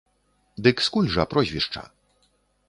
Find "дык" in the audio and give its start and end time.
0.67-0.81